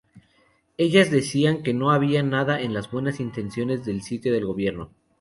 Ellas 0.79 1.11
decían 1.11 1.61
que 1.61 1.75
no 1.75 1.91
había 1.91 2.23
nada 2.23 2.59
en 2.59 2.73
las 2.73 2.89
buenas 2.89 3.19
intenciones 3.19 3.85
del 3.85 4.01
sitio 4.01 4.33
del 4.33 4.45
gobierno. 4.47 4.89